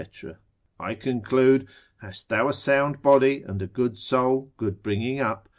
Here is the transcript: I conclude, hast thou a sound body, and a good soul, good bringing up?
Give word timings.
I 0.79 0.95
conclude, 0.95 1.67
hast 1.99 2.29
thou 2.29 2.49
a 2.49 2.53
sound 2.53 3.03
body, 3.03 3.43
and 3.43 3.61
a 3.61 3.67
good 3.67 3.99
soul, 3.99 4.51
good 4.57 4.81
bringing 4.81 5.19
up? 5.19 5.47